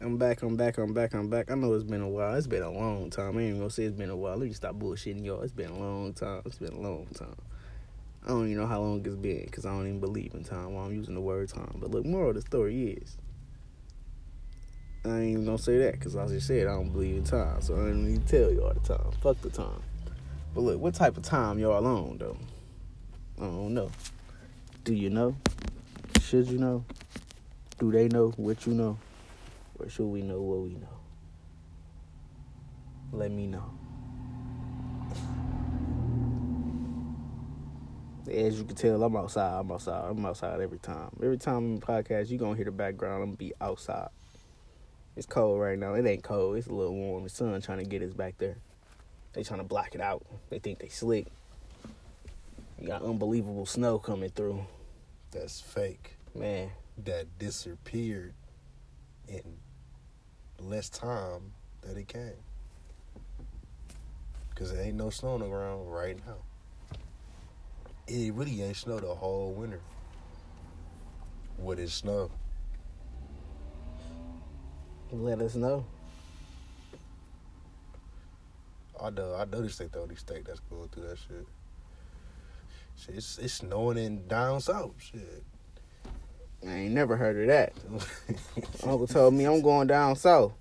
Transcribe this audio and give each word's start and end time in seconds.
I'm 0.00 0.16
back, 0.16 0.42
I'm 0.42 0.56
back, 0.56 0.78
I'm 0.78 0.94
back, 0.94 1.12
I'm 1.12 1.28
back. 1.28 1.50
I 1.50 1.56
know 1.56 1.74
it's 1.74 1.82
been 1.82 2.02
a 2.02 2.08
while. 2.08 2.36
It's 2.36 2.46
been 2.46 2.62
a 2.62 2.70
long 2.70 3.10
time. 3.10 3.36
I 3.36 3.40
ain't 3.40 3.48
even 3.48 3.58
gonna 3.58 3.70
say 3.70 3.82
it's 3.82 3.96
been 3.96 4.10
a 4.10 4.16
while. 4.16 4.36
Let 4.36 4.46
me 4.46 4.54
stop 4.54 4.76
bullshitting 4.76 5.24
y'all. 5.24 5.42
It's 5.42 5.52
been 5.52 5.70
a 5.70 5.78
long 5.78 6.12
time. 6.12 6.42
It's 6.44 6.58
been 6.58 6.72
a 6.72 6.80
long 6.80 7.08
time. 7.14 7.34
I 8.24 8.28
don't 8.28 8.44
even 8.44 8.58
know 8.58 8.68
how 8.68 8.80
long 8.80 9.04
it's 9.04 9.16
been 9.16 9.44
because 9.46 9.66
I 9.66 9.70
don't 9.70 9.88
even 9.88 9.98
believe 9.98 10.34
in 10.34 10.44
time 10.44 10.74
while 10.74 10.84
I'm 10.84 10.94
using 10.94 11.16
the 11.16 11.20
word 11.20 11.48
time. 11.48 11.78
But 11.80 11.90
look, 11.90 12.06
moral 12.06 12.28
of 12.28 12.36
the 12.36 12.42
story 12.42 12.92
is 13.02 13.16
I 15.04 15.18
ain't 15.18 15.30
even 15.30 15.46
gonna 15.46 15.58
say 15.58 15.78
that 15.78 15.94
because 15.94 16.14
I 16.14 16.38
said 16.38 16.68
I 16.68 16.74
don't 16.74 16.90
believe 16.90 17.16
in 17.16 17.24
time. 17.24 17.60
So 17.60 17.74
I 17.74 17.78
don't 17.78 18.06
need 18.06 18.24
to 18.24 18.38
tell 18.40 18.52
y'all 18.52 18.74
the 18.74 18.80
time. 18.96 19.10
Fuck 19.20 19.40
the 19.40 19.50
time. 19.50 19.82
But 20.54 20.60
look, 20.60 20.80
what 20.80 20.94
type 20.94 21.16
of 21.16 21.24
time 21.24 21.58
y'all 21.58 21.84
on 21.84 22.18
though? 22.18 22.36
I 23.38 23.46
don't 23.46 23.74
know. 23.74 23.90
Do 24.84 24.94
you 24.94 25.10
know? 25.10 25.34
Should 26.22 26.46
you 26.46 26.58
know? 26.58 26.84
Do 27.80 27.90
they 27.90 28.06
know 28.06 28.28
what 28.36 28.64
you 28.64 28.74
know? 28.74 28.96
Or 29.78 29.88
should 29.88 30.06
we 30.06 30.22
know 30.22 30.40
what 30.40 30.60
we 30.60 30.74
know? 30.74 30.98
Let 33.12 33.30
me 33.30 33.46
know. 33.46 33.70
As 38.30 38.58
you 38.58 38.64
can 38.64 38.76
tell, 38.76 39.02
I'm 39.02 39.16
outside. 39.16 39.60
I'm 39.60 39.72
outside. 39.72 40.10
I'm 40.10 40.26
outside 40.26 40.60
every 40.60 40.78
time. 40.78 41.10
Every 41.22 41.38
time 41.38 41.56
I'm 41.56 41.74
in 41.74 41.80
podcast, 41.80 42.28
you're 42.28 42.38
gonna 42.38 42.56
hear 42.56 42.66
the 42.66 42.70
background. 42.70 43.22
I'm 43.22 43.28
gonna 43.30 43.36
be 43.36 43.54
outside. 43.60 44.08
It's 45.16 45.26
cold 45.26 45.60
right 45.60 45.78
now. 45.78 45.94
It 45.94 46.06
ain't 46.06 46.22
cold. 46.22 46.56
It's 46.56 46.66
a 46.66 46.72
little 46.72 46.94
warm. 46.94 47.24
The 47.24 47.30
sun 47.30 47.60
trying 47.62 47.78
to 47.78 47.84
get 47.84 48.02
us 48.02 48.12
back 48.12 48.36
there. 48.38 48.56
They 49.32 49.42
trying 49.42 49.60
to 49.60 49.64
block 49.64 49.94
it 49.94 50.00
out. 50.00 50.26
They 50.50 50.58
think 50.58 50.78
they 50.78 50.88
slick. 50.88 51.26
You 52.78 52.86
got 52.86 53.02
unbelievable 53.02 53.66
snow 53.66 53.98
coming 53.98 54.30
through. 54.30 54.66
That's 55.30 55.60
fake. 55.60 56.16
Man, 56.34 56.70
That 57.04 57.38
disappeared 57.38 58.34
in 59.26 59.42
less 60.60 60.88
time 60.88 61.52
that 61.82 61.96
it 61.96 62.08
came. 62.08 62.32
Cause 64.54 64.72
there 64.72 64.82
ain't 64.82 64.96
no 64.96 65.10
snow 65.10 65.34
on 65.34 65.40
the 65.40 65.46
ground 65.46 65.92
right 65.92 66.16
now. 66.26 66.98
It 68.08 68.34
really 68.34 68.62
ain't 68.62 68.76
snow 68.76 68.98
the 68.98 69.14
whole 69.14 69.52
winter. 69.52 69.80
What 71.56 71.78
is 71.78 71.92
snow? 71.92 72.30
let 75.10 75.40
us 75.40 75.54
know. 75.54 75.84
I 79.00 79.10
know. 79.10 79.34
I 79.34 79.44
noticed 79.44 79.78
they 79.78 79.86
throw 79.86 80.06
these 80.06 80.18
state 80.20 80.44
that's 80.44 80.60
going 80.60 80.88
through 80.88 81.08
that 81.08 81.18
shit. 81.18 81.46
Shit, 82.96 83.14
it's, 83.14 83.38
it's 83.38 83.54
snowing 83.54 83.96
in 83.96 84.26
down 84.26 84.60
south. 84.60 84.92
Shit. 84.98 85.44
I 86.66 86.72
ain't 86.72 86.94
never 86.94 87.16
heard 87.16 87.36
of 87.40 87.46
that. 87.46 87.72
Uncle 88.82 89.06
told 89.06 89.34
me 89.34 89.44
I'm 89.44 89.62
going 89.62 89.86
down 89.86 90.16
south. 90.16 90.52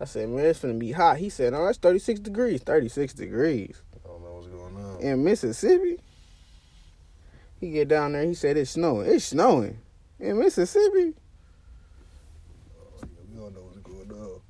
I 0.00 0.04
said, 0.04 0.28
man, 0.28 0.44
it's 0.44 0.60
gonna 0.60 0.74
be 0.74 0.92
hot. 0.92 1.16
He 1.16 1.28
said, 1.28 1.54
oh, 1.54 1.66
it's 1.66 1.78
36 1.78 2.20
degrees. 2.20 2.62
36 2.62 3.14
degrees. 3.14 3.82
I 3.94 4.08
don't 4.08 4.22
know 4.22 4.32
what's 4.34 4.46
going 4.46 4.76
on. 4.76 5.00
In 5.00 5.24
Mississippi? 5.24 6.00
He 7.60 7.70
get 7.70 7.88
down 7.88 8.12
there, 8.12 8.24
he 8.24 8.34
said 8.34 8.56
it's 8.56 8.72
snowing. 8.72 9.10
It's 9.10 9.24
snowing. 9.24 9.78
In 10.20 10.38
Mississippi? 10.38 11.14
Oh, 12.78 13.00
yeah, 13.00 13.06
we 13.32 13.40
don't 13.40 13.54
know 13.54 13.62
what's 13.62 13.78
going 13.78 14.10
on. 14.12 14.40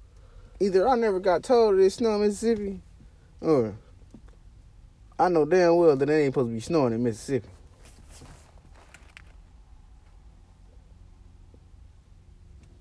Either 0.61 0.89
I 0.89 0.97
never 0.97 1.21
got 1.21 1.43
told 1.43 1.79
it's 1.79 1.95
snowing 1.95 2.23
in 2.23 2.29
Mississippi, 2.29 2.83
or 3.41 3.75
I 5.19 5.29
know 5.29 5.47
damn 5.47 5.77
well 5.77 5.97
that 5.97 6.11
it 6.11 6.13
ain't 6.13 6.35
supposed 6.35 6.49
to 6.49 6.55
be 6.55 6.61
snowing 6.61 6.93
in 6.93 7.03
Mississippi. 7.03 7.49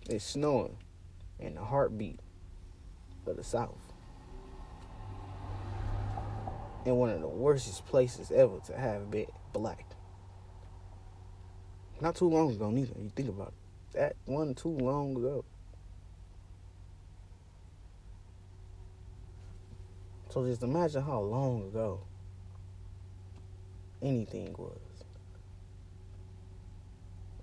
It's 0.10 0.24
snowing 0.24 0.78
in 1.38 1.56
the 1.56 1.62
heartbeat 1.62 2.22
of 3.26 3.36
the 3.36 3.44
South. 3.44 3.76
In 6.86 6.96
one 6.96 7.10
of 7.10 7.20
the 7.20 7.28
worstest 7.28 7.86
places 7.88 8.32
ever 8.32 8.60
to 8.68 8.78
have 8.78 9.12
been 9.12 9.26
black. 9.52 9.86
Not 12.00 12.16
too 12.16 12.30
long 12.30 12.52
ago, 12.52 12.70
neither. 12.70 12.94
You 12.98 13.12
think 13.14 13.28
about 13.28 13.50
it. 13.50 13.98
That 13.98 14.16
one 14.26 14.54
too 14.56 14.70
long 14.70 15.18
ago. 15.18 15.44
So 20.30 20.46
just 20.46 20.64
imagine 20.64 21.02
how 21.02 21.20
long 21.20 21.64
ago 21.68 22.00
anything 24.02 24.56
was. 24.58 24.78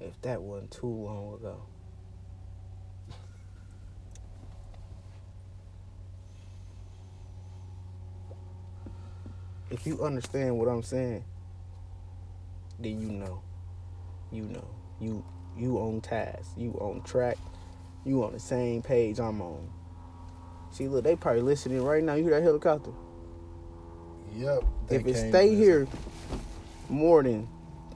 If 0.01 0.19
that 0.23 0.41
wasn't 0.41 0.71
too 0.71 0.87
long 0.87 1.35
ago. 1.35 1.61
If 9.75 9.87
you 9.87 10.01
understand 10.05 10.57
what 10.57 10.69
I'm 10.69 10.83
saying, 10.85 11.25
then 12.79 13.01
you 13.01 13.11
know. 13.13 13.43
You 14.31 14.43
know. 14.45 14.65
You 15.01 15.25
you 15.57 15.79
on 15.79 16.01
task. 16.01 16.51
You 16.57 16.71
on 16.81 17.03
track. 17.03 17.37
You 18.05 18.23
on 18.25 18.33
the 18.33 18.41
same 18.41 18.83
page 18.83 19.19
I'm 19.19 19.41
on. 19.43 19.69
See, 20.71 20.89
look, 20.89 21.05
they 21.05 21.17
probably 21.17 21.43
listening 21.43 21.83
right 21.83 22.03
now. 22.03 22.15
You 22.15 22.25
hear 22.25 22.35
that 22.35 22.43
helicopter? 22.43 22.91
Yep. 24.37 24.65
they 24.89 24.97
if 24.97 25.07
it 25.07 25.17
stay 25.29 25.51
with- 25.51 25.59
here 25.59 25.87
more 26.89 27.23
than 27.23 27.49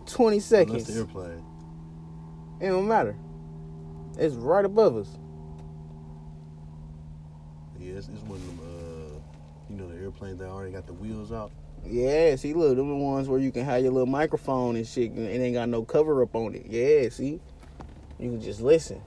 20 0.06 0.37
Unless 0.37 0.44
seconds, 0.44 0.87
the 0.87 0.94
airplane. 1.00 1.43
it 2.61 2.69
don't 2.69 2.87
matter. 2.88 3.17
It's 4.19 4.34
right 4.34 4.65
above 4.65 4.97
us. 4.97 5.09
Yeah, 7.78 7.94
it's, 7.94 8.09
it's 8.09 8.22
one 8.22 8.38
of 8.38 8.47
them. 8.47 8.59
Uh, 8.62 9.19
you 9.71 9.77
know, 9.77 9.88
the 9.88 9.97
airplanes 10.00 10.38
that 10.38 10.49
already 10.49 10.72
got 10.72 10.87
the 10.87 10.93
wheels 10.94 11.33
out. 11.33 11.53
Yeah, 11.91 12.37
see, 12.37 12.53
look, 12.53 12.76
them 12.76 12.88
the 12.88 12.97
ones 12.97 13.28
where 13.28 13.41
you 13.41 13.50
can 13.50 13.65
have 13.65 13.82
your 13.82 13.93
little 13.93 14.06
microphone 14.06 14.76
and 14.76 14.87
shit, 14.87 15.10
and 15.12 15.26
it 15.26 15.41
ain't 15.41 15.54
got 15.54 15.69
no 15.69 15.84
cover 15.84 16.22
up 16.22 16.34
on 16.34 16.54
it. 16.54 16.66
Yeah, 16.66 17.09
see, 17.09 17.41
you 18.19 18.31
can 18.31 18.41
just 18.41 18.60
listen. 18.60 19.00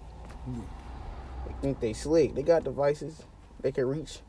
They 1.46 1.54
think 1.62 1.80
they 1.80 1.94
slick. 1.94 2.34
They 2.34 2.44
got 2.44 2.64
devices 2.64 3.24
they 3.62 3.72
can 3.72 3.88
reach. 3.88 4.20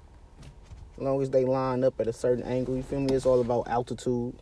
As 0.96 1.02
long 1.02 1.22
as 1.22 1.30
they 1.30 1.44
line 1.44 1.84
up 1.84 1.98
at 2.00 2.06
a 2.06 2.12
certain 2.12 2.44
angle, 2.44 2.76
you 2.76 2.82
feel 2.82 3.00
me? 3.00 3.14
It's 3.14 3.26
all 3.26 3.40
about 3.40 3.68
altitude. 3.68 4.34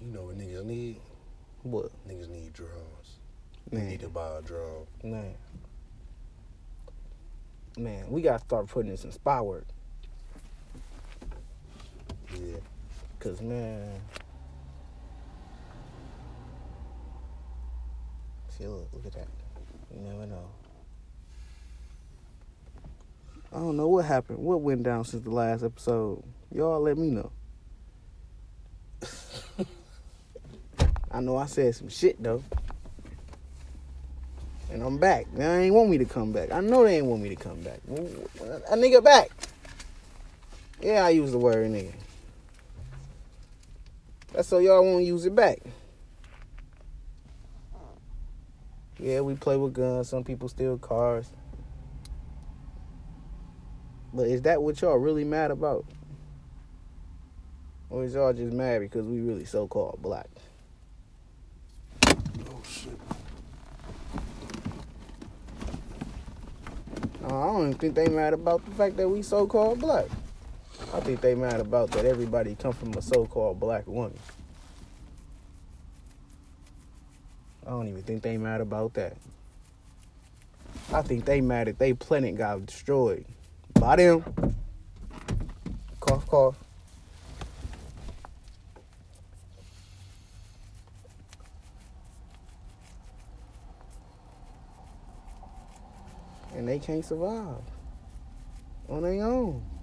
You 0.00 0.12
know 0.12 0.22
what 0.22 0.38
niggas 0.38 0.64
need? 0.64 1.00
What? 1.62 1.90
Niggas 2.08 2.28
need 2.28 2.52
drones. 2.52 3.18
They 3.70 3.82
need 3.82 4.00
to 4.00 4.08
buy 4.08 4.38
a 4.38 4.42
drone. 4.42 4.86
man, 5.02 5.34
man, 7.76 8.04
we 8.08 8.22
gotta 8.22 8.40
start 8.40 8.68
putting 8.68 8.90
this 8.90 9.04
in 9.04 9.10
some 9.10 9.20
spy 9.20 9.40
work. 9.40 9.66
Cause 13.20 13.40
man, 13.40 14.00
see, 18.50 18.66
look, 18.66 18.88
look 18.92 19.06
at 19.06 19.12
that. 19.14 19.28
You 19.94 20.00
never 20.00 20.26
know. 20.26 20.48
I 23.52 23.58
don't 23.58 23.76
know 23.76 23.88
what 23.88 24.04
happened. 24.04 24.40
What 24.40 24.60
went 24.60 24.82
down 24.82 25.04
since 25.04 25.24
the 25.24 25.30
last 25.30 25.62
episode? 25.62 26.22
Y'all 26.52 26.80
let 26.80 26.98
me 26.98 27.10
know. 27.10 27.30
I 31.10 31.20
know 31.20 31.36
I 31.36 31.46
said 31.46 31.74
some 31.74 31.88
shit 31.88 32.22
though. 32.22 32.42
And 34.70 34.82
I'm 34.82 34.98
back. 34.98 35.26
They 35.34 35.66
ain't 35.66 35.74
want 35.74 35.88
me 35.88 35.98
to 35.98 36.04
come 36.04 36.32
back. 36.32 36.50
I 36.50 36.60
know 36.60 36.82
they 36.82 36.96
ain't 36.96 37.06
want 37.06 37.22
me 37.22 37.28
to 37.28 37.36
come 37.36 37.60
back. 37.62 37.80
A 37.88 38.76
nigga 38.76 39.02
back. 39.02 39.30
Yeah, 40.82 41.06
I 41.06 41.10
use 41.10 41.30
the 41.30 41.38
word 41.38 41.70
nigga. 41.70 41.92
That's 44.34 44.48
so 44.48 44.58
y'all 44.58 44.84
won't 44.84 45.04
use 45.04 45.26
it 45.26 45.34
back. 45.34 45.60
Yeah, 48.98 49.20
we 49.20 49.34
play 49.34 49.56
with 49.56 49.74
guns. 49.74 50.08
Some 50.08 50.24
people 50.24 50.48
steal 50.48 50.76
cars. 50.76 51.30
But 54.12 54.26
is 54.26 54.42
that 54.42 54.60
what 54.60 54.80
y'all 54.80 54.96
really 54.96 55.24
mad 55.24 55.52
about? 55.52 55.84
Or 57.90 58.04
is 58.04 58.14
y'all 58.14 58.32
just 58.32 58.52
mad 58.52 58.80
because 58.80 59.06
we 59.06 59.20
really 59.20 59.44
so 59.44 59.68
called 59.68 60.00
black? 60.02 60.28
Oh 62.06 62.62
shit. 62.68 62.98
No, 67.22 67.28
I 67.28 67.46
don't 67.46 67.60
even 67.68 67.74
think 67.74 67.94
they 67.94 68.08
mad 68.08 68.32
about 68.32 68.64
the 68.64 68.72
fact 68.72 68.96
that 68.96 69.08
we 69.08 69.22
so 69.22 69.46
called 69.46 69.78
black. 69.78 70.06
I 70.94 71.00
think 71.00 71.20
they 71.20 71.34
mad 71.34 71.58
about 71.58 71.90
that 71.90 72.04
everybody 72.04 72.54
come 72.54 72.72
from 72.72 72.94
a 72.94 73.02
so 73.02 73.26
called 73.26 73.58
black 73.58 73.84
woman. 73.88 74.16
I 77.66 77.70
don't 77.70 77.88
even 77.88 78.02
think 78.02 78.22
they 78.22 78.38
mad 78.38 78.60
about 78.60 78.94
that. 78.94 79.16
I 80.92 81.02
think 81.02 81.24
they 81.24 81.40
mad 81.40 81.66
that 81.66 81.80
they 81.80 81.94
planet 81.94 82.36
got 82.36 82.64
destroyed 82.66 83.24
by 83.74 83.96
them. 83.96 84.24
Cough, 85.98 86.26
cough. 86.28 86.56
and 96.54 96.68
they 96.68 96.78
can't 96.78 97.04
survive 97.04 97.62
on 98.88 99.02
their 99.02 99.24
own. 99.24 99.73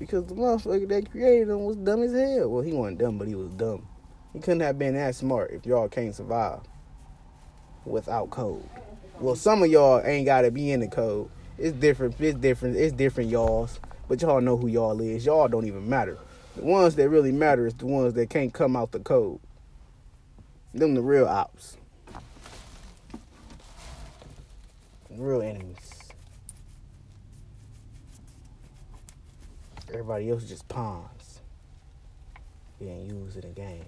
Because 0.00 0.24
the 0.24 0.34
motherfucker 0.34 0.88
that 0.88 1.10
created 1.10 1.50
him 1.50 1.64
was 1.66 1.76
dumb 1.76 2.02
as 2.02 2.12
hell. 2.12 2.48
Well, 2.48 2.62
he 2.62 2.72
wasn't 2.72 2.98
dumb, 2.98 3.18
but 3.18 3.28
he 3.28 3.34
was 3.34 3.50
dumb. 3.50 3.86
He 4.32 4.40
couldn't 4.40 4.60
have 4.60 4.78
been 4.78 4.94
that 4.94 5.14
smart 5.14 5.50
if 5.50 5.66
y'all 5.66 5.88
can't 5.88 6.14
survive 6.14 6.60
without 7.84 8.30
code. 8.30 8.66
Well, 9.20 9.36
some 9.36 9.62
of 9.62 9.70
y'all 9.70 10.00
ain't 10.02 10.24
gotta 10.24 10.50
be 10.50 10.70
in 10.70 10.80
the 10.80 10.88
code. 10.88 11.28
It's 11.58 11.76
different. 11.76 12.18
It's 12.18 12.38
different. 12.38 12.76
It's 12.76 12.94
different, 12.94 13.28
y'all's. 13.28 13.78
But 14.08 14.22
y'all 14.22 14.40
know 14.40 14.56
who 14.56 14.68
y'all 14.68 14.98
is. 15.02 15.26
Y'all 15.26 15.48
don't 15.48 15.66
even 15.66 15.86
matter. 15.86 16.16
The 16.56 16.64
ones 16.64 16.94
that 16.96 17.10
really 17.10 17.32
matter 17.32 17.66
is 17.66 17.74
the 17.74 17.86
ones 17.86 18.14
that 18.14 18.30
can't 18.30 18.54
come 18.54 18.76
out 18.76 18.92
the 18.92 19.00
code. 19.00 19.38
Them 20.72 20.94
the 20.94 21.02
real 21.02 21.28
ops. 21.28 21.76
Real 25.10 25.42
enemies. 25.42 25.99
Everybody 29.90 30.30
else 30.30 30.44
is 30.44 30.48
just 30.48 30.68
pawns 30.68 31.40
being 32.78 33.06
used 33.10 33.36
in 33.36 33.44
a 33.44 33.52
game. 33.52 33.84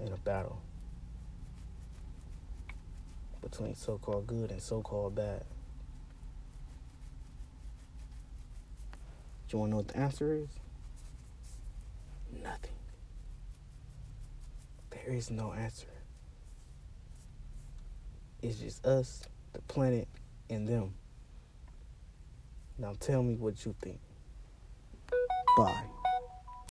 In 0.00 0.12
a 0.12 0.16
battle 0.16 0.58
between 3.42 3.74
so 3.74 3.98
called 3.98 4.26
good 4.26 4.50
and 4.50 4.62
so 4.62 4.80
called 4.80 5.14
bad. 5.14 5.44
Do 9.48 9.56
you 9.56 9.58
want 9.58 9.68
to 9.68 9.70
know 9.72 9.76
what 9.78 9.88
the 9.88 9.98
answer 9.98 10.32
is? 10.34 10.48
Nothing. 12.42 12.70
There 14.90 15.14
is 15.14 15.30
no 15.30 15.52
answer. 15.52 15.86
It's 18.42 18.58
just 18.58 18.86
us, 18.86 19.22
the 19.52 19.60
planet, 19.62 20.08
and 20.48 20.66
them. 20.66 20.94
Now 22.78 22.94
tell 22.98 23.22
me 23.22 23.34
what 23.34 23.64
you 23.64 23.74
think. 23.80 24.00
Bye. 25.56 25.84